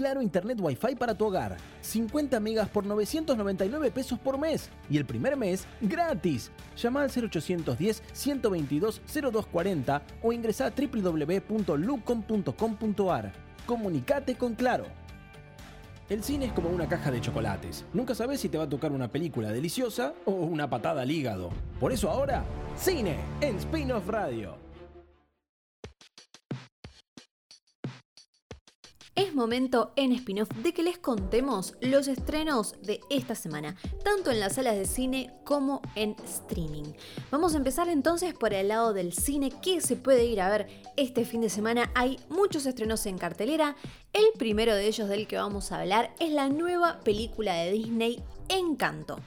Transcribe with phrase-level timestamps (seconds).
[0.00, 1.58] Claro Internet Wi-Fi para tu hogar.
[1.82, 4.70] 50 megas por 999 pesos por mes.
[4.88, 6.50] Y el primer mes, gratis.
[6.74, 13.32] Llama al 0810 122 0240 o ingresa a www.lucom.com.ar.
[13.66, 14.86] Comunicate con Claro.
[16.08, 17.84] El cine es como una caja de chocolates.
[17.92, 21.50] Nunca sabes si te va a tocar una película deliciosa o una patada al hígado.
[21.78, 22.42] Por eso ahora,
[22.74, 24.59] cine en Spin-off Radio.
[29.14, 34.40] Es momento en spin-off de que les contemos los estrenos de esta semana, tanto en
[34.40, 36.92] las salas de cine como en streaming.
[37.30, 40.68] Vamos a empezar entonces por el lado del cine que se puede ir a ver
[40.96, 41.90] este fin de semana.
[41.94, 43.76] Hay muchos estrenos en cartelera.
[44.12, 48.22] El primero de ellos del que vamos a hablar es la nueva película de Disney
[48.48, 49.18] Encanto.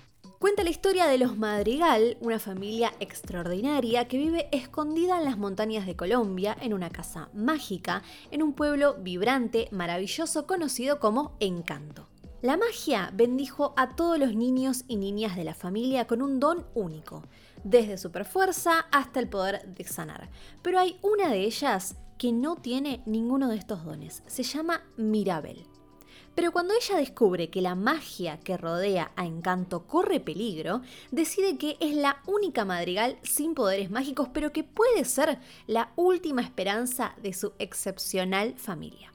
[0.44, 5.86] Cuenta la historia de los Madrigal, una familia extraordinaria que vive escondida en las montañas
[5.86, 12.10] de Colombia, en una casa mágica, en un pueblo vibrante, maravilloso, conocido como Encanto.
[12.42, 16.66] La magia bendijo a todos los niños y niñas de la familia con un don
[16.76, 17.24] único,
[17.64, 20.30] desde superfuerza hasta el poder de sanar.
[20.62, 24.24] Pero hay una de ellas que no tiene ninguno de estos dones.
[24.28, 25.66] Se llama Mirabel.
[26.36, 30.82] Pero cuando ella descubre que la magia que rodea a Encanto corre peligro,
[31.12, 36.42] decide que es la única madrigal sin poderes mágicos, pero que puede ser la última
[36.42, 39.13] esperanza de su excepcional familia.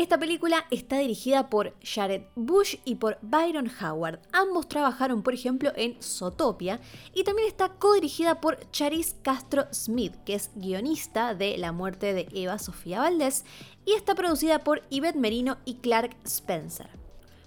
[0.00, 4.20] Esta película está dirigida por Jared Bush y por Byron Howard.
[4.32, 6.80] Ambos trabajaron, por ejemplo, en Zootopia
[7.12, 12.28] y también está codirigida por Charis Castro Smith, que es guionista de La muerte de
[12.32, 13.44] Eva Sofía Valdés,
[13.84, 16.99] y está producida por Yvette Merino y Clark Spencer.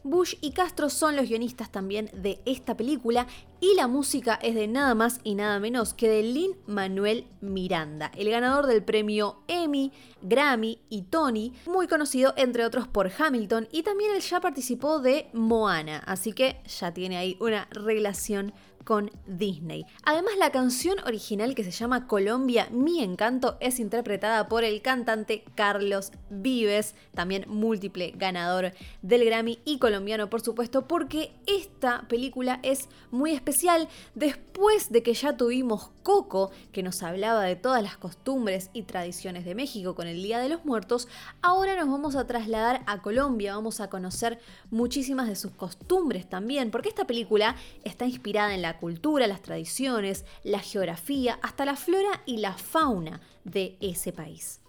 [0.04, 3.28] Bush y Castro son los guionistas también de esta película
[3.62, 8.12] y la música es de nada más y nada menos que de Lin Manuel Miranda,
[8.18, 13.84] el ganador del premio Emmy, Grammy y Tony, muy conocido entre otros por Hamilton y
[13.84, 19.86] también él ya participó de Moana, así que ya tiene ahí una relación con Disney.
[20.04, 25.44] Además, la canción original que se llama Colombia, Mi Encanto, es interpretada por el cantante
[25.56, 32.90] Carlos Vives, también múltiple ganador del Grammy y colombiano, por supuesto, porque esta película es
[33.12, 38.70] muy especial después de que ya tuvimos Coco, que nos hablaba de todas las costumbres
[38.74, 41.08] y tradiciones de México con el Día de los Muertos,
[41.42, 44.40] ahora nos vamos a trasladar a Colombia, vamos a conocer
[44.70, 50.26] muchísimas de sus costumbres también, porque esta película está inspirada en la cultura, las tradiciones,
[50.44, 54.60] la geografía, hasta la flora y la fauna de ese país.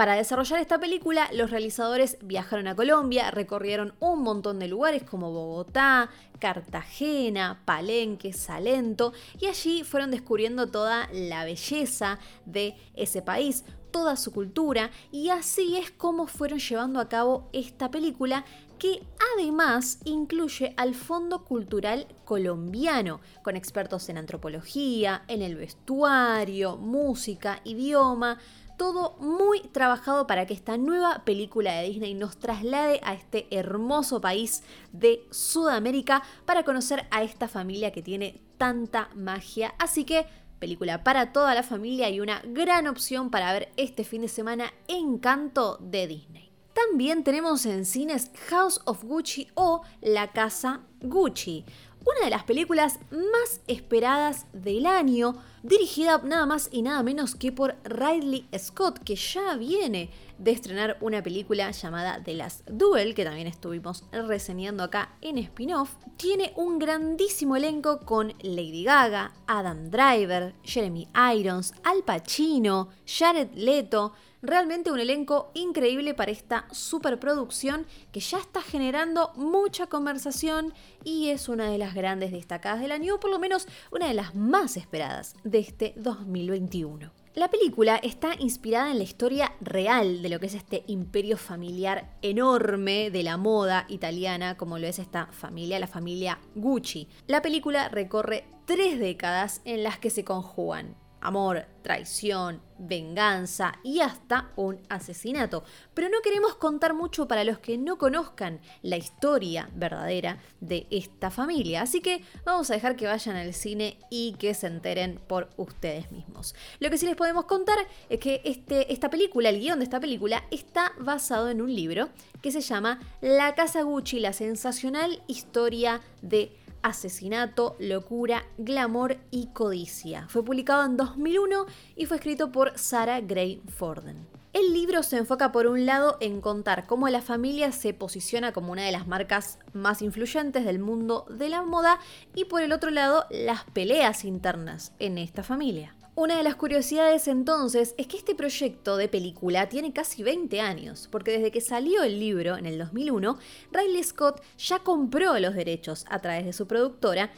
[0.00, 5.30] Para desarrollar esta película, los realizadores viajaron a Colombia, recorrieron un montón de lugares como
[5.30, 14.16] Bogotá, Cartagena, Palenque, Salento, y allí fueron descubriendo toda la belleza de ese país, toda
[14.16, 18.44] su cultura, y así es como fueron llevando a cabo esta película
[18.78, 19.02] que
[19.34, 28.38] además incluye al Fondo Cultural Colombiano, con expertos en antropología, en el vestuario, música, idioma,
[28.80, 34.22] todo muy trabajado para que esta nueva película de Disney nos traslade a este hermoso
[34.22, 34.62] país
[34.92, 39.74] de Sudamérica para conocer a esta familia que tiene tanta magia.
[39.78, 40.24] Así que
[40.60, 44.72] película para toda la familia y una gran opción para ver este fin de semana
[44.86, 46.52] Encanto de Disney.
[46.72, 51.64] También tenemos en cines House of Gucci o La Casa Gucci,
[52.06, 57.52] una de las películas más esperadas del año, dirigida nada más y nada menos que
[57.52, 60.10] por Ridley Scott, que ya viene
[60.40, 65.94] de estrenar una película llamada The Last Duel, que también estuvimos reseñando acá en spin-off.
[66.16, 74.12] Tiene un grandísimo elenco con Lady Gaga, Adam Driver, Jeremy Irons, Al Pacino, Jared Leto,
[74.42, 80.72] Realmente un elenco increíble para esta superproducción que ya está generando mucha conversación
[81.04, 84.14] y es una de las grandes destacadas del año, o por lo menos una de
[84.14, 87.19] las más esperadas de este 2021.
[87.34, 92.10] La película está inspirada en la historia real de lo que es este imperio familiar
[92.22, 97.06] enorme de la moda italiana, como lo es esta familia, la familia Gucci.
[97.28, 104.50] La película recorre tres décadas en las que se conjugan amor, traición, venganza y hasta
[104.56, 105.64] un asesinato.
[105.94, 111.30] Pero no queremos contar mucho para los que no conozcan la historia verdadera de esta
[111.30, 115.50] familia, así que vamos a dejar que vayan al cine y que se enteren por
[115.56, 116.54] ustedes mismos.
[116.78, 117.78] Lo que sí les podemos contar
[118.08, 122.08] es que este, esta película, el guion de esta película, está basado en un libro
[122.40, 130.26] que se llama La Casa Gucci, la sensacional historia de Asesinato, Locura, Glamour y Codicia.
[130.28, 131.66] Fue publicado en 2001
[131.96, 134.26] y fue escrito por Sarah Gray Forden.
[134.52, 138.72] El libro se enfoca por un lado en contar cómo la familia se posiciona como
[138.72, 142.00] una de las marcas más influyentes del mundo de la moda
[142.34, 145.94] y por el otro lado las peleas internas en esta familia.
[146.16, 151.08] Una de las curiosidades entonces es que este proyecto de película tiene casi 20 años,
[151.10, 153.38] porque desde que salió el libro en el 2001,
[153.70, 157.30] Riley Scott ya compró los derechos a través de su productora,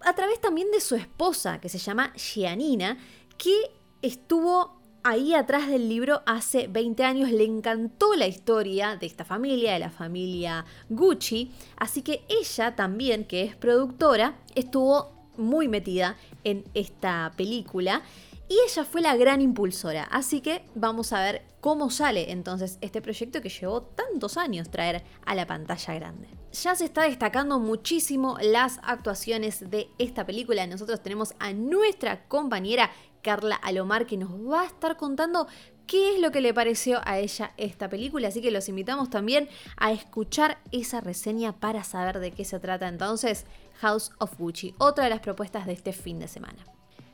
[0.00, 2.96] a través también de su esposa, que se llama Gianina,
[3.36, 3.54] que
[4.00, 9.74] estuvo ahí atrás del libro hace 20 años, le encantó la historia de esta familia,
[9.74, 16.64] de la familia Gucci, así que ella también, que es productora, estuvo muy metida en
[16.74, 18.02] esta película
[18.48, 20.04] y ella fue la gran impulsora.
[20.04, 25.04] Así que vamos a ver cómo sale entonces este proyecto que llevó tantos años traer
[25.26, 26.28] a la pantalla grande.
[26.52, 30.66] Ya se está destacando muchísimo las actuaciones de esta película.
[30.66, 32.90] Nosotros tenemos a nuestra compañera
[33.22, 35.46] Carla Alomar que nos va a estar contando
[35.86, 38.28] qué es lo que le pareció a ella esta película.
[38.28, 42.88] Así que los invitamos también a escuchar esa reseña para saber de qué se trata
[42.88, 43.44] entonces
[43.80, 46.64] House of Gucci, otra de las propuestas de este fin de semana.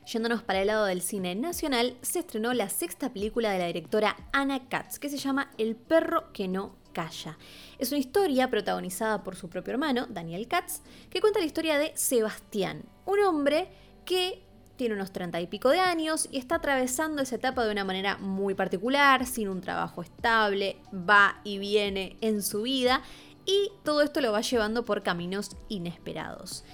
[0.07, 4.17] Yéndonos para el lado del cine nacional, se estrenó la sexta película de la directora
[4.33, 7.39] Anna Katz, que se llama El perro que no calla.
[7.79, 11.93] Es una historia protagonizada por su propio hermano, Daniel Katz, que cuenta la historia de
[11.97, 13.69] Sebastián, un hombre
[14.05, 14.43] que
[14.77, 18.19] tiene unos treinta y pico de años y está atravesando esa etapa de una manera
[18.19, 23.03] muy particular, sin un trabajo estable, va y viene en su vida
[23.47, 26.65] y todo esto lo va llevando por caminos inesperados.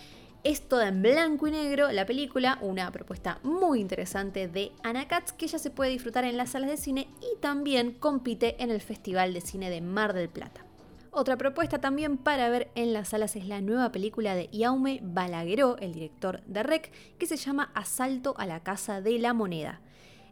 [0.42, 5.06] Es toda en blanco y negro la película, una propuesta muy interesante de Anna
[5.36, 8.80] que ya se puede disfrutar en las salas de cine y también compite en el
[8.80, 10.64] Festival de Cine de Mar del Plata.
[11.12, 15.76] Otra propuesta también para ver en las salas es la nueva película de Yaume Balagueró,
[15.78, 19.80] el director de REC, que se llama Asalto a la Casa de la Moneda.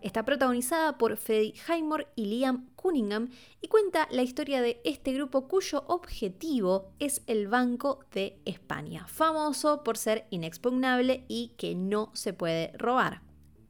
[0.01, 3.31] Está protagonizada por Freddie Highmore y Liam Cunningham
[3.61, 9.83] y cuenta la historia de este grupo cuyo objetivo es el Banco de España, famoso
[9.83, 13.23] por ser inexpugnable y que no se puede robar.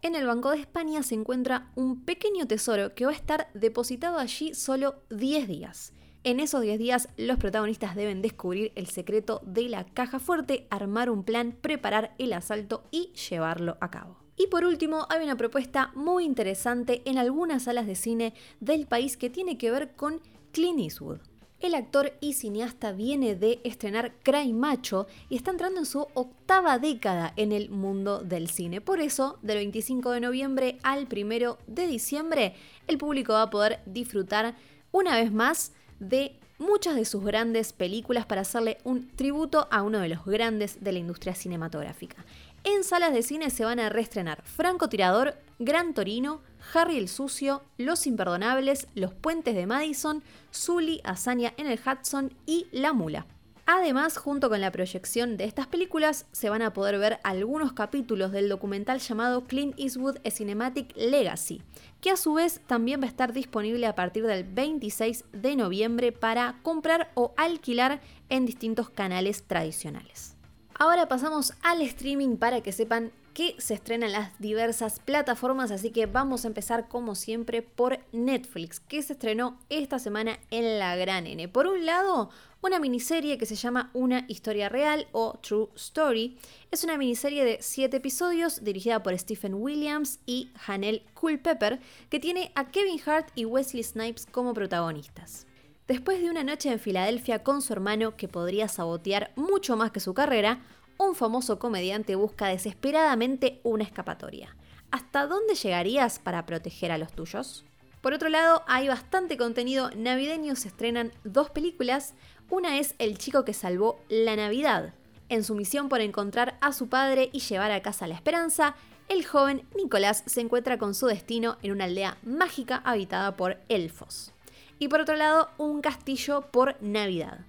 [0.02, 4.18] En el Banco de España se encuentra un pequeño tesoro que va a estar depositado
[4.18, 5.94] allí solo 10 días.
[6.24, 11.08] En esos 10 días los protagonistas deben descubrir el secreto de la caja fuerte, armar
[11.08, 14.27] un plan, preparar el asalto y llevarlo a cabo.
[14.38, 19.16] Y por último, hay una propuesta muy interesante en algunas salas de cine del país
[19.16, 20.20] que tiene que ver con
[20.52, 21.18] Clint Eastwood.
[21.60, 26.78] El actor y cineasta viene de estrenar Cry Macho y está entrando en su octava
[26.78, 28.80] década en el mundo del cine.
[28.80, 32.54] Por eso, del 25 de noviembre al 1 de diciembre,
[32.86, 34.54] el público va a poder disfrutar
[34.92, 39.98] una vez más de muchas de sus grandes películas para hacerle un tributo a uno
[39.98, 42.24] de los grandes de la industria cinematográfica.
[42.64, 46.42] En salas de cine se van a reestrenar Franco Tirador, Gran Torino,
[46.74, 50.22] Harry el Sucio, Los Imperdonables, Los Puentes de Madison,
[50.52, 53.26] Zully, Hazaña en el Hudson y La Mula.
[53.70, 58.32] Además, junto con la proyección de estas películas, se van a poder ver algunos capítulos
[58.32, 61.60] del documental llamado Clint Eastwood Cinematic Legacy,
[62.00, 66.12] que a su vez también va a estar disponible a partir del 26 de noviembre
[66.12, 68.00] para comprar o alquilar
[68.30, 70.37] en distintos canales tradicionales.
[70.80, 75.90] Ahora pasamos al streaming para que sepan que se estrena en las diversas plataformas, así
[75.90, 80.94] que vamos a empezar como siempre por Netflix, que se estrenó esta semana en la
[80.94, 81.48] gran N.
[81.48, 82.30] Por un lado,
[82.62, 86.38] una miniserie que se llama Una historia real o True Story.
[86.70, 92.52] Es una miniserie de 7 episodios dirigida por Stephen Williams y Hanel Culpepper, que tiene
[92.54, 95.47] a Kevin Hart y Wesley Snipes como protagonistas.
[95.88, 100.00] Después de una noche en Filadelfia con su hermano que podría sabotear mucho más que
[100.00, 100.60] su carrera,
[100.98, 104.54] un famoso comediante busca desesperadamente una escapatoria.
[104.90, 107.64] ¿Hasta dónde llegarías para proteger a los tuyos?
[108.02, 112.12] Por otro lado, hay bastante contenido navideño, se estrenan dos películas.
[112.50, 114.92] Una es El chico que salvó la Navidad.
[115.30, 118.76] En su misión por encontrar a su padre y llevar a casa la esperanza,
[119.08, 124.34] el joven Nicolás se encuentra con su destino en una aldea mágica habitada por elfos
[124.78, 127.40] y por otro lado un castillo por Navidad.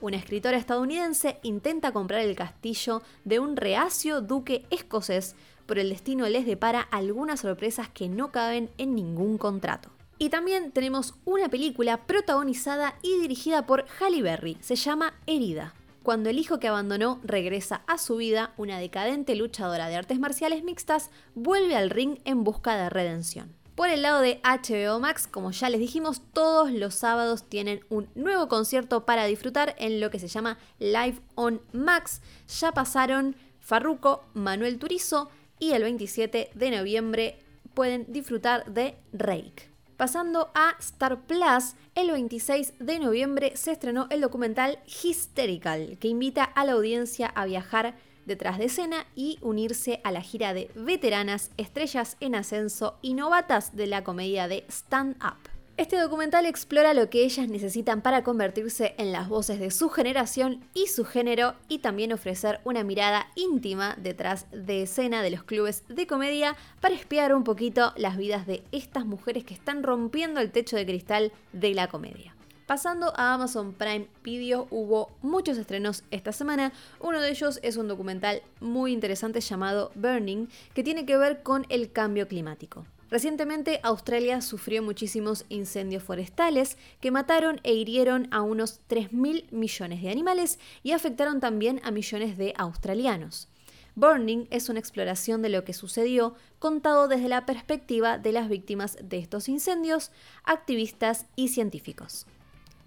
[0.00, 5.34] Una escritora estadounidense intenta comprar el castillo de un reacio duque escocés
[5.66, 9.90] por el destino les depara algunas sorpresas que no caben en ningún contrato.
[10.18, 15.74] Y también tenemos una película protagonizada y dirigida por Halle Berry, se llama Herida.
[16.02, 20.62] Cuando el hijo que abandonó regresa a su vida, una decadente luchadora de artes marciales
[20.62, 23.54] mixtas vuelve al ring en busca de redención.
[23.74, 28.08] Por el lado de HBO Max, como ya les dijimos, todos los sábados tienen un
[28.14, 32.22] nuevo concierto para disfrutar en lo que se llama Live on Max.
[32.60, 35.28] Ya pasaron Farruko, Manuel Turizo
[35.58, 37.40] y el 27 de noviembre
[37.74, 39.70] pueden disfrutar de Rake.
[39.96, 46.44] Pasando a Star Plus, el 26 de noviembre se estrenó el documental Hysterical, que invita
[46.44, 51.50] a la audiencia a viajar detrás de escena y unirse a la gira de veteranas,
[51.56, 55.50] estrellas en ascenso y novatas de la comedia de Stand Up.
[55.76, 60.60] Este documental explora lo que ellas necesitan para convertirse en las voces de su generación
[60.72, 65.82] y su género y también ofrecer una mirada íntima detrás de escena de los clubes
[65.88, 70.52] de comedia para espiar un poquito las vidas de estas mujeres que están rompiendo el
[70.52, 72.36] techo de cristal de la comedia.
[72.66, 76.72] Pasando a Amazon Prime Video, hubo muchos estrenos esta semana.
[76.98, 81.66] Uno de ellos es un documental muy interesante llamado Burning, que tiene que ver con
[81.68, 82.86] el cambio climático.
[83.10, 90.10] Recientemente Australia sufrió muchísimos incendios forestales que mataron e hirieron a unos 3.000 millones de
[90.10, 93.48] animales y afectaron también a millones de australianos.
[93.94, 98.96] Burning es una exploración de lo que sucedió contado desde la perspectiva de las víctimas
[99.02, 100.10] de estos incendios,
[100.44, 102.26] activistas y científicos.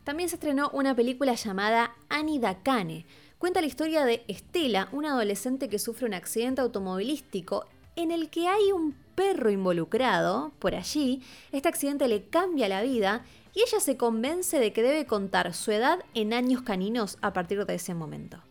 [0.07, 3.05] También se estrenó una película llamada Annie Dakane.
[3.37, 7.65] Cuenta la historia de Estela, una adolescente que sufre un accidente automovilístico
[7.97, 11.21] en el que hay un perro involucrado por allí.
[11.51, 15.73] Este accidente le cambia la vida y ella se convence de que debe contar su
[15.73, 18.41] edad en años caninos a partir de ese momento.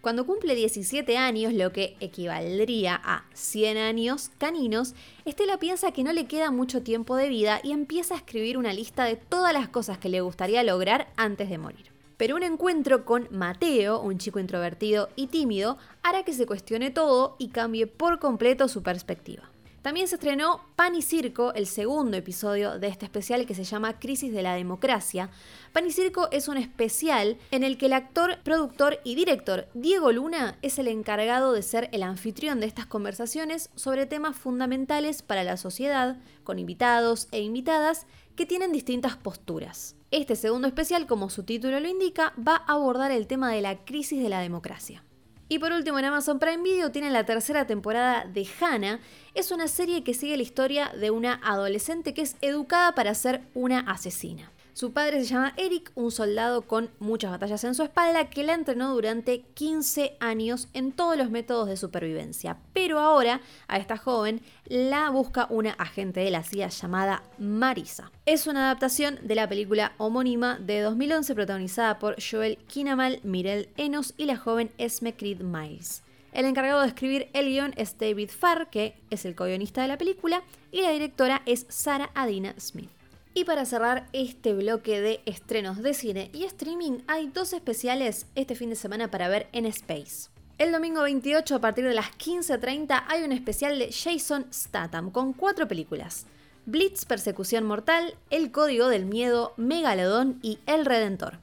[0.00, 6.12] Cuando cumple 17 años, lo que equivaldría a 100 años caninos, Estela piensa que no
[6.12, 9.68] le queda mucho tiempo de vida y empieza a escribir una lista de todas las
[9.68, 11.90] cosas que le gustaría lograr antes de morir.
[12.16, 17.34] Pero un encuentro con Mateo, un chico introvertido y tímido, hará que se cuestione todo
[17.38, 19.50] y cambie por completo su perspectiva.
[19.88, 23.98] También se estrenó Pan y Circo, el segundo episodio de este especial que se llama
[23.98, 25.30] Crisis de la Democracia.
[25.72, 30.12] Pan y Circo es un especial en el que el actor, productor y director Diego
[30.12, 35.42] Luna es el encargado de ser el anfitrión de estas conversaciones sobre temas fundamentales para
[35.42, 39.96] la sociedad, con invitados e invitadas que tienen distintas posturas.
[40.10, 43.86] Este segundo especial, como su título lo indica, va a abordar el tema de la
[43.86, 45.02] crisis de la democracia.
[45.50, 49.00] Y por último, en Amazon Prime Video tiene la tercera temporada de Hannah.
[49.34, 53.40] Es una serie que sigue la historia de una adolescente que es educada para ser
[53.54, 54.52] una asesina.
[54.78, 58.54] Su padre se llama Eric, un soldado con muchas batallas en su espalda que la
[58.54, 62.58] entrenó durante 15 años en todos los métodos de supervivencia.
[62.74, 68.12] Pero ahora a esta joven la busca una agente de la CIA llamada Marisa.
[68.24, 74.14] Es una adaptación de la película homónima de 2011 protagonizada por Joel Kinamal, Mirel Enos
[74.16, 76.04] y la joven Esme Miles.
[76.32, 79.98] El encargado de escribir el guion es David Farr, que es el co-guionista de la
[79.98, 82.90] película, y la directora es Sarah Adina Smith.
[83.34, 88.54] Y para cerrar este bloque de estrenos de cine y streaming, hay dos especiales este
[88.54, 90.30] fin de semana para ver en Space.
[90.58, 95.32] El domingo 28 a partir de las 15.30 hay un especial de Jason Statham con
[95.32, 96.26] cuatro películas.
[96.66, 101.38] Blitz, Persecución Mortal, El Código del Miedo, Megalodón y El Redentor.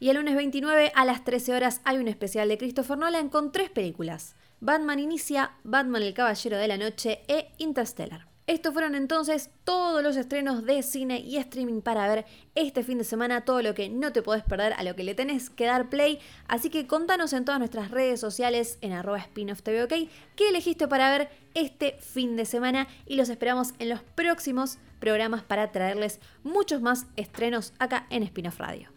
[0.00, 3.52] Y el lunes 29 a las 13 horas hay un especial de Christopher Nolan con
[3.52, 4.34] tres películas.
[4.60, 8.26] Batman Inicia, Batman el Caballero de la Noche e Interstellar.
[8.46, 13.02] Estos fueron entonces todos los estrenos de cine y streaming para ver este fin de
[13.02, 15.90] semana, todo lo que no te podés perder, a lo que le tenés que dar
[15.90, 16.20] play.
[16.46, 21.96] Así que contanos en todas nuestras redes sociales, en arroba qué elegiste para ver este
[21.98, 27.72] fin de semana y los esperamos en los próximos programas para traerles muchos más estrenos
[27.80, 28.95] acá en Spinoff Radio.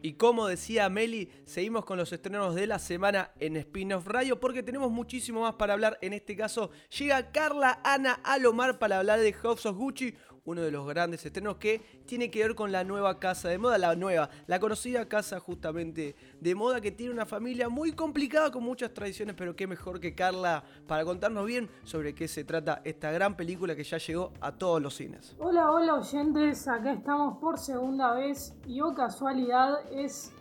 [0.00, 4.62] Y como decía Meli, seguimos con los estrenos de la semana en Spin-off Radio porque
[4.62, 5.98] tenemos muchísimo más para hablar.
[6.02, 10.14] En este caso, llega Carla Ana Alomar para hablar de House of Gucci,
[10.48, 13.76] uno de los grandes estrenos que tiene que ver con la nueva casa de moda,
[13.76, 18.64] la nueva, la conocida casa justamente de moda que tiene una familia muy complicada con
[18.64, 23.10] muchas tradiciones, pero qué mejor que Carla para contarnos bien sobre qué se trata esta
[23.12, 25.36] gran película que ya llegó a todos los cines.
[25.38, 30.32] Hola, hola oyentes, acá estamos por segunda vez y o oh casualidad es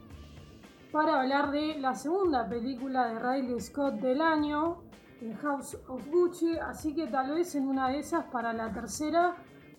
[0.94, 4.84] para hablar de la segunda película de Riley Scott del año,
[5.42, 9.36] House of Gucci, así que tal vez en una de esas para la tercera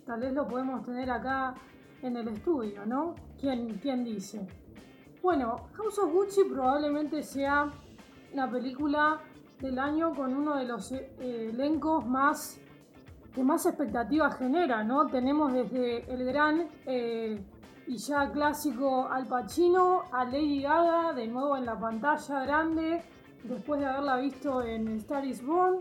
[0.08, 1.54] Tal vez lo podemos tener acá
[2.00, 3.14] en el estudio, ¿no?
[3.38, 4.40] ¿Quién, quién dice?
[5.22, 7.70] Bueno, House of Gucci probablemente sea
[8.32, 9.20] la película
[9.60, 12.58] del año con uno de los eh, elencos más
[13.34, 15.08] que más expectativas genera, ¿no?
[15.08, 17.38] Tenemos desde el gran eh,
[17.86, 23.02] y ya clásico Al Pacino a Lady Gaga de nuevo en la pantalla grande
[23.44, 25.80] después de haberla visto en Star is Born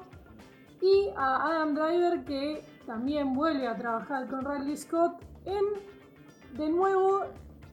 [0.81, 7.25] y a Adam Driver que también vuelve a trabajar con Riley Scott en de nuevo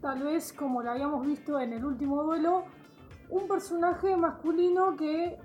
[0.03, 2.65] tal vez como lo habíamos visto en el último duelo
[3.31, 5.39] un personaje masculino que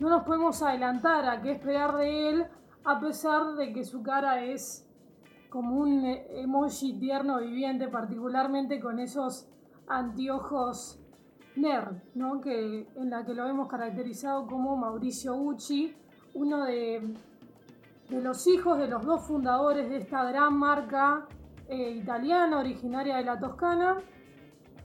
[0.00, 2.46] no nos podemos adelantar a qué esperar de él,
[2.84, 4.86] a pesar de que su cara es
[5.48, 9.48] como un emoji tierno viviente, particularmente con esos
[9.88, 11.00] anteojos
[11.54, 12.40] nerd, ¿no?
[12.40, 15.94] que, en la que lo hemos caracterizado como Mauricio Gucci,
[16.34, 17.14] uno de,
[18.08, 21.26] de los hijos de los dos fundadores de esta gran marca
[21.68, 23.96] eh, italiana originaria de la Toscana,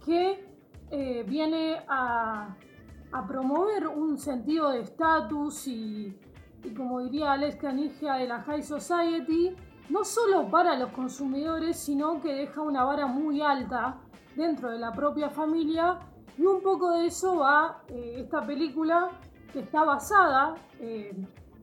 [0.03, 0.43] que
[0.89, 2.55] eh, viene a,
[3.27, 6.17] promover un sentido de estatus y,
[6.75, 9.53] como diría Alex Canigia de la High Society,
[9.89, 13.97] no solo para los consumidores, sino que deja una vara muy alta
[14.35, 15.99] dentro de la propia familia.
[16.37, 19.09] Y un poco de eso va eh, esta película
[19.51, 20.55] que está basada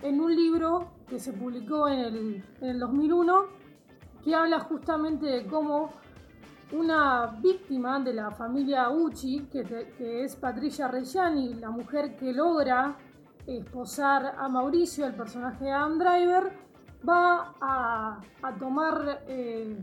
[0.03, 3.47] en un libro que se publicó en el, en el 2001
[4.25, 5.91] que habla justamente de cómo
[6.73, 12.97] una víctima de la familia Uchi, que, es Patricia Reggiani, la mujer que logra
[13.47, 16.53] esposar a Mauricio, el personaje de Adam Driver,
[17.09, 18.21] va a,
[18.59, 19.81] tomar, eh,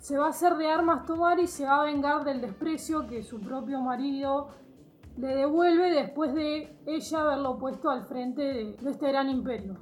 [0.00, 3.22] se va a hacer de armas tomar y se va a vengar del desprecio que
[3.22, 4.48] su propio marido
[5.16, 9.76] le devuelve después de ella haberlo puesto al frente de este gran imperio.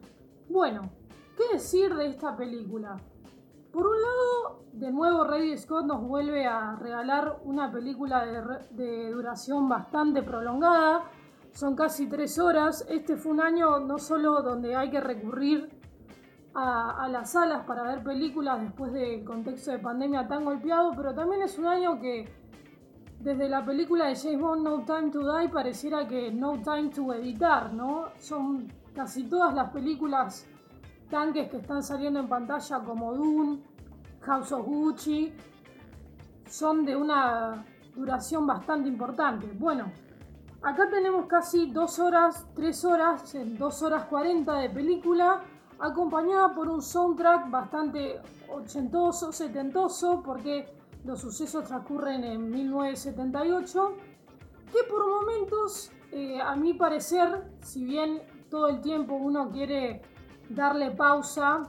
[0.48, 0.90] Bueno,
[1.36, 2.96] ¿qué decir de esta película?
[3.72, 8.24] Por un lado, de nuevo Ridley Scott nos vuelve a regalar una película
[8.70, 11.10] de, duración bastante prolongada.
[11.52, 12.86] Son casi tres horas.
[12.88, 15.70] Este fue un año no solo donde hay que recurrir
[16.54, 21.42] a, las salas para ver películas después del contexto de pandemia tan golpeado, pero también
[21.42, 22.28] es un año que
[23.24, 27.14] desde la película de James Bond No Time to Die pareciera que No Time to
[27.14, 28.10] Editar, ¿no?
[28.18, 30.46] Son casi todas las películas
[31.08, 33.62] tanques que están saliendo en pantalla como Dune,
[34.20, 35.32] House of Gucci,
[36.50, 37.64] son de una
[37.96, 39.50] duración bastante importante.
[39.58, 39.90] Bueno,
[40.60, 45.40] acá tenemos casi dos horas, tres horas, en dos horas 40 de película,
[45.78, 48.20] acompañada por un soundtrack bastante
[48.50, 53.92] ochentoso, setentoso, porque los sucesos transcurren en 1978,
[54.72, 60.02] que por momentos, eh, a mi parecer, si bien todo el tiempo uno quiere
[60.48, 61.62] darle pausa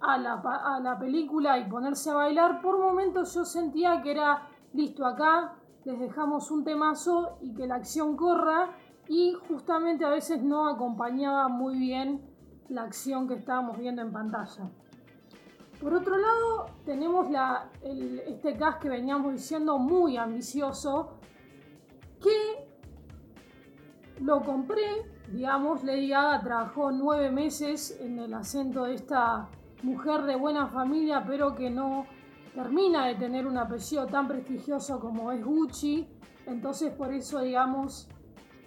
[0.00, 5.54] a la, película y ponerse a bailar, por momentos yo sentía que era listo acá,
[5.84, 8.70] les dejamos un temazo y que la acción corra
[9.08, 12.20] y justamente a veces no acompañaba muy bien
[12.68, 14.70] la acción que estábamos viendo en pantalla.
[15.80, 21.18] Por otro lado, tenemos la, este cast que veníamos diciendo muy ambicioso,
[22.20, 22.66] que
[24.20, 29.48] lo compré, digamos, Lady Gaga trabajó nueve meses en el acento de esta
[29.82, 32.06] mujer de buena familia, pero que no
[32.54, 36.08] termina de tener un apellido tan prestigioso como es Gucci.
[36.46, 38.08] Entonces por eso, digamos,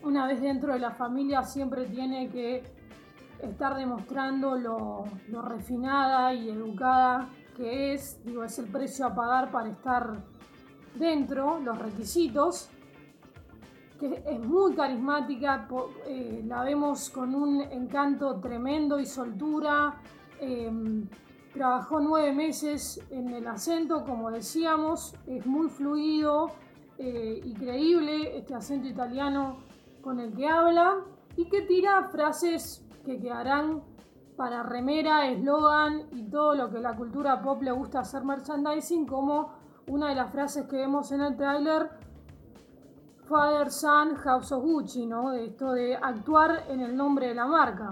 [0.04, 2.64] una vez dentro de la familia siempre tiene que
[3.42, 5.06] estar demostrando lo,
[5.42, 8.24] refinada y educada que es.
[8.24, 10.24] Digo, es el precio a pagar para estar
[10.96, 12.70] dentro, los requisitos
[14.00, 15.68] que es muy carismática,
[16.08, 20.02] eh, la vemos con un encanto tremendo y soltura.
[20.40, 21.06] Em,
[21.54, 26.52] trabajó nueve meses en el acento, como decíamos, es muy fluido
[26.98, 29.58] eh, y creíble este acento italiano
[30.02, 31.00] con el que habla
[31.36, 33.84] y que tira frases que quedarán
[34.36, 39.54] para remera, eslogan y todo lo que la cultura pop le gusta hacer merchandising, como
[39.88, 41.90] una de las frases que vemos en el tráiler
[43.30, 45.32] Father Son House of Gucci, ¿no?
[45.32, 47.90] De esto de actuar en el nombre de la marca.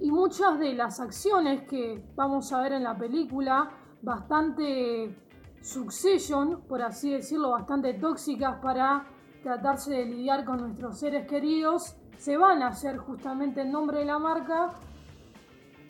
[0.00, 3.70] Y muchas de las acciones que vamos a ver en la película,
[4.02, 5.16] bastante
[5.62, 9.06] succession, por así decirlo, bastante tóxicas para
[9.46, 14.04] tratarse de lidiar con nuestros seres queridos, se van a hacer justamente en nombre de
[14.04, 14.72] la marca,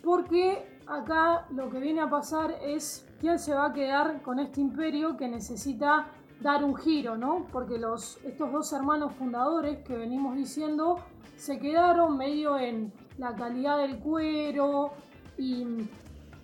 [0.05, 4.61] porque acá lo que viene a pasar es quién se va a quedar con este
[4.61, 6.09] imperio que necesita
[6.43, 7.47] dar un giro, ¿no?
[7.51, 10.99] Porque los, estos dos hermanos fundadores que venimos diciendo
[11.37, 14.93] se quedaron medio en la calidad del cuero
[15.39, 15.65] y,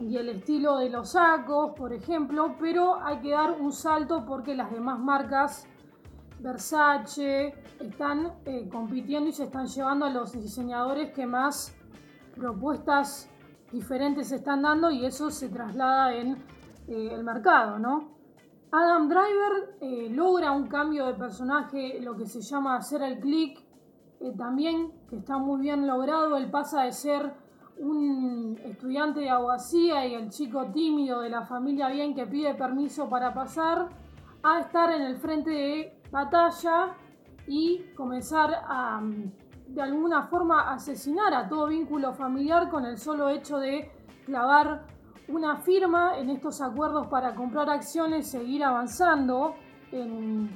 [0.01, 4.73] el estilo de los sacos, por ejemplo, pero hay que dar un salto porque las
[4.73, 5.69] demás marcas
[6.43, 11.75] Versace, están eh, compitiendo y se están llevando a los diseñadores que más
[12.35, 13.31] propuestas
[13.71, 16.33] diferentes se están dando y eso se traslada en
[16.89, 18.11] eh, el mercado, ¿no?
[18.73, 23.63] Adam Driver eh, logra un cambio de personaje, lo que se llama hacer el click,
[24.37, 27.35] también que está muy bien logrado, él pasa de ser
[27.79, 33.09] un estudiante de abogacía y el chico tímido de la familia bien que pide permiso
[33.09, 33.89] para pasar
[34.43, 36.95] a estar en el frente de batalla
[37.49, 39.03] y comenzar a
[39.67, 43.91] de alguna forma asesinar a todo vínculo familiar con el solo hecho de
[44.27, 44.85] clavar
[45.29, 49.55] una firma en estos acuerdos para comprar acciones, seguir avanzando
[49.91, 50.51] en,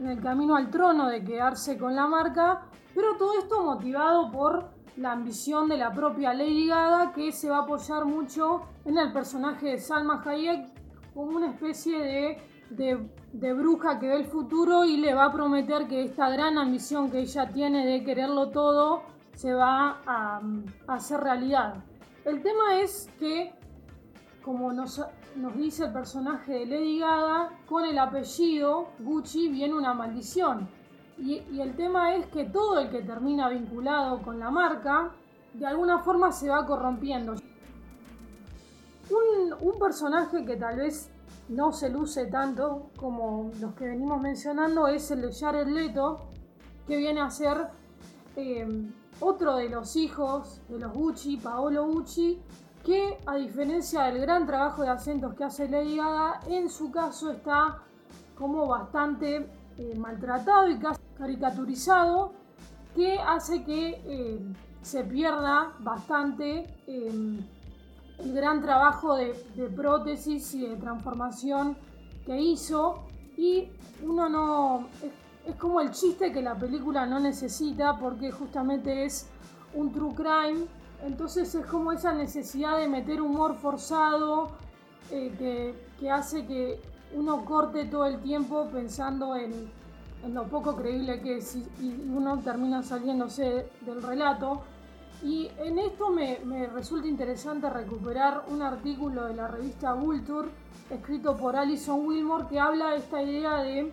[0.00, 2.62] en el camino al trono de quedarse con la marca,
[2.94, 7.58] pero todo esto motivado por la ambición de la propia Lady Gaga que se va
[7.58, 10.66] a apoyar mucho en el personaje de Salma Hayek
[11.14, 15.86] como una especie de, de, bruja que ve el futuro y le va a prometer
[15.86, 19.02] que esta gran ambición que ella tiene de quererlo todo
[19.34, 20.40] se va a,
[20.88, 21.74] hacer realidad.
[22.24, 23.52] El tema es que,
[24.42, 25.04] como nos,
[25.36, 30.68] nos dice el personaje de Lady Gaga, con el apellido Gucci viene una maldición
[31.18, 35.12] y, el tema es que todo el que termina vinculado con la marca,
[35.54, 37.34] de alguna forma se va corrompiendo.
[39.10, 41.11] Un, personaje que tal vez
[41.52, 46.20] no se luce tanto como los que venimos mencionando es el de Jared Leto,
[46.86, 47.68] que viene a ser
[48.36, 48.66] eh,
[49.20, 52.40] otro de los hijos de los Gucci, Paolo Gucci,
[52.84, 57.30] que a diferencia del gran trabajo de acentos que hace Lady Gaga, en su caso
[57.30, 57.82] está
[58.36, 59.46] como bastante
[59.78, 62.32] eh, maltratado y casi caricaturizado
[62.94, 64.40] que hace que eh,
[64.82, 66.66] se pierda bastante
[68.22, 69.34] el gran trabajo de,
[69.74, 71.76] prótesis y de transformación
[72.24, 73.04] que hizo
[73.36, 73.68] y
[74.02, 74.86] uno no
[75.46, 79.26] es, como el chiste que la película no necesita porque justamente es
[79.74, 80.66] un true crime
[81.04, 84.50] entonces es como esa necesidad de meter humor forzado
[85.10, 86.80] eh, que, que hace que
[87.14, 89.70] uno corte todo el tiempo pensando en,
[90.32, 94.62] lo poco creíble que es y uno termina saliéndose del relato.
[95.22, 100.48] Y en esto me, resulta interesante recuperar un artículo de la revista Vulture
[100.90, 103.92] escrito por Alison Wilmore que habla de esta idea de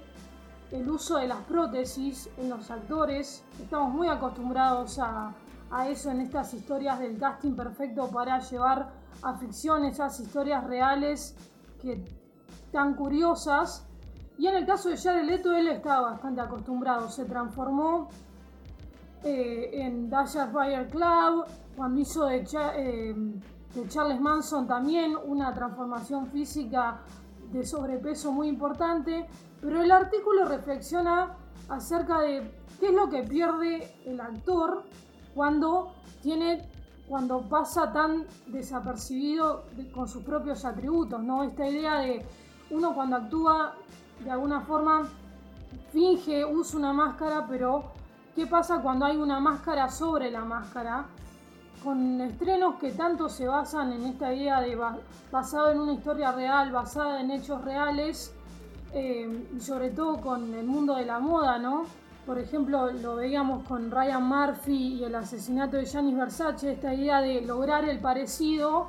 [0.72, 3.44] el uso de las prótesis en los actores.
[3.62, 5.34] Estamos muy acostumbrados a,
[5.70, 11.36] a eso en estas historias del casting perfecto para llevar a ficción esas historias reales
[11.80, 12.04] que
[12.72, 13.86] tan curiosas.
[14.38, 17.10] Y en el caso de Jared Leto, él estaba bastante acostumbrado.
[17.10, 18.10] Se transformó
[19.24, 27.02] eh, en Dasher Fire Club, cuando hizo eh, de, Charles Manson también una transformación física
[27.52, 29.28] de sobrepeso muy importante.
[29.62, 31.36] Pero el artículo reflexiona
[31.68, 34.84] acerca de qué es lo que pierde el actor
[35.36, 36.68] cuando tiene
[37.08, 41.44] cuando pasa tan desapercibido con sus propios atributos, ¿no?
[41.44, 42.24] Esta idea de
[42.70, 43.74] uno cuando actúa
[44.24, 45.10] de alguna forma
[45.92, 47.92] finge, usa una máscara, pero
[48.40, 51.08] ¿qué pasa cuando hay una máscara sobre la máscara?
[51.84, 54.78] Con estrenos que tanto se basan en esta idea de
[55.30, 58.34] basado en una historia real, basada en hechos reales,
[58.94, 61.84] eh, y sobre todo con el mundo de la moda, ¿no?
[62.26, 67.20] Por ejemplo, lo veíamos con Ryan Murphy y el asesinato de Giannis Versace, esta idea
[67.20, 68.88] de lograr el parecido.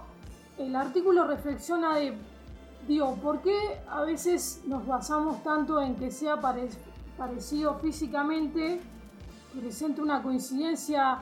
[0.58, 2.16] El artículo reflexiona de
[2.86, 6.40] Digo, ¿por qué a veces nos basamos tanto en que sea
[7.18, 8.80] parecido físicamente,
[9.58, 11.18] presente una coincidencia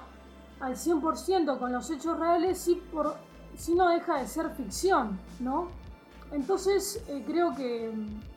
[0.61, 3.15] al 100% con los hechos reales, si, por,
[3.57, 5.69] si no deja de ser ficción, ¿no?
[6.33, 7.91] Entonces eh, creo, que,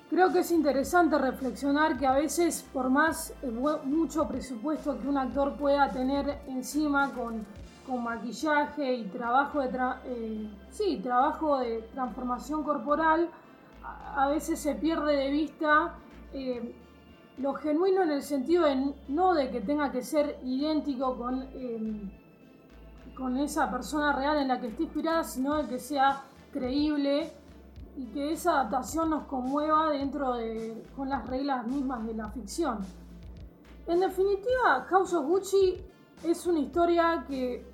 [0.09, 3.51] creo que es interesante reflexionar que a veces por más eh,
[3.85, 7.45] mucho presupuesto que un actor pueda tener encima con
[7.85, 9.69] con maquillaje y trabajo de,
[10.05, 13.29] eh, sí, trabajo de transformación corporal,
[14.15, 15.95] a, veces se pierde de vista
[17.41, 22.11] lo genuino en el sentido de no de que tenga que ser idéntico con, em,
[23.15, 27.33] con esa persona real en la que esté inspirada, sino de que sea creíble
[27.97, 32.79] y que esa adaptación nos conmueva dentro de con las reglas mismas de la ficción.
[33.87, 35.83] En definitiva, House of Gucci
[36.23, 37.65] es una historia que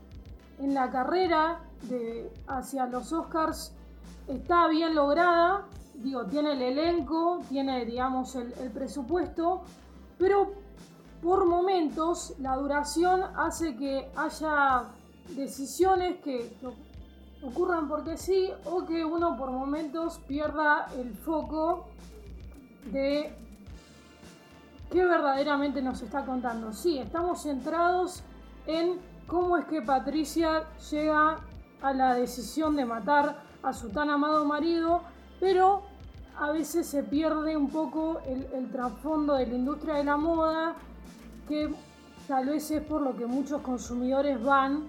[0.60, 1.60] en la carrera
[2.48, 3.74] hacia los Oscars
[4.28, 5.66] está bien lograda,
[5.98, 9.62] digo, tiene el elenco, tiene, digamos, el, presupuesto,
[10.18, 10.54] pero
[11.22, 14.84] por momentos la duración hace que haya
[15.36, 16.56] decisiones que,
[17.44, 21.86] ocurran porque sí o que uno por momentos pierda el foco
[22.92, 23.32] de
[24.92, 26.74] qué verdaderamente nos está contando.
[26.74, 28.24] Sí, estamos centrados
[28.66, 31.38] en cómo es que Patricia llega
[31.82, 35.02] a la decisión de matar a su tan amado marido,
[35.40, 35.84] pero
[36.40, 40.76] a veces se pierde un poco el, trasfondo de la industria de la moda,
[41.48, 41.74] que
[42.28, 44.84] tal vez es por lo que muchos consumidores van,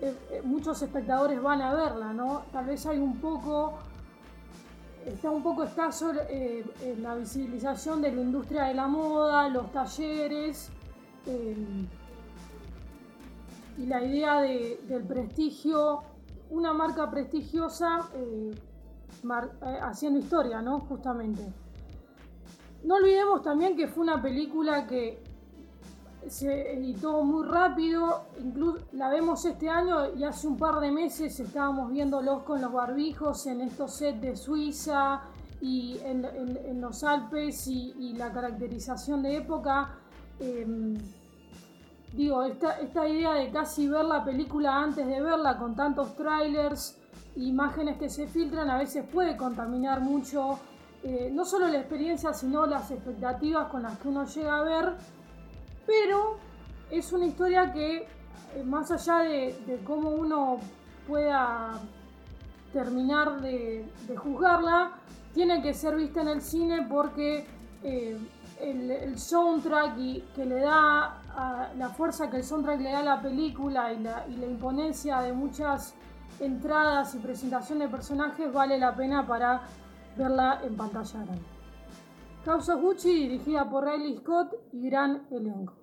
[0.00, 2.42] eh, eh, muchos espectadores van a verla, ¿no?
[2.52, 3.72] Tal vez hay un poco,
[5.04, 6.64] está un poco escaso eh,
[7.00, 10.70] la visibilización de la industria de la moda, los talleres
[13.76, 16.02] y la idea del prestigio,
[16.50, 18.08] una marca prestigiosa
[19.24, 20.80] eh, haciendo historia, ¿no?
[20.80, 21.52] Justamente.
[22.84, 25.22] No olvidemos también que fue una película que
[26.28, 31.38] se editó muy rápido, incluso la vemos este año y hace un par de meses
[31.38, 35.22] estábamos viéndolos con los barbijos en estos sets de Suiza
[35.60, 39.98] y en, los Alpes y, la caracterización de época.
[40.38, 40.96] Em,
[42.12, 46.98] digo, esta, esta idea de casi ver la película antes de verla con tantos trailers
[47.36, 50.58] imágenes que se filtran a veces puede contaminar mucho
[51.08, 54.94] eh, no solo la experiencia, sino las expectativas con las que uno llega a ver.
[55.86, 56.36] Pero
[56.90, 60.58] es una historia que, eh, más allá de, cómo uno
[61.06, 61.78] pueda
[62.72, 64.94] terminar de, juzgarla,
[65.32, 67.46] tiene que ser vista en el cine porque
[67.84, 68.18] eh,
[68.60, 71.22] el, soundtrack y que le da
[71.78, 75.20] la fuerza que el soundtrack le da a la película y la, y la imponencia
[75.20, 75.94] de muchas
[76.40, 79.62] entradas y presentación de personajes vale la pena para
[80.16, 81.42] verla en pantalla grande.
[82.44, 85.76] Causa Gucci dirigida por Riley Scott y gran elenco.